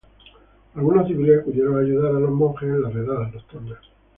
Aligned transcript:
Algunos 0.73 1.05
civiles 1.07 1.41
acudieron 1.41 1.77
a 1.77 1.81
ayudar 1.81 2.15
a 2.15 2.19
los 2.19 2.31
monjes 2.31 2.69
en 2.69 2.81
las 2.81 2.91
redadas 2.91 3.31
nocturnas. 3.35 3.77